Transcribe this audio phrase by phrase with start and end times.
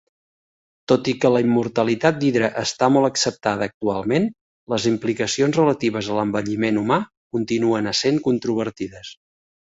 [0.91, 4.25] Tot i que la immortalitat d' "Hydra" està molt acceptada actualment,
[4.73, 6.97] les implicacions relatives a l'envelliment humà
[7.39, 9.13] continuen essent controvertides.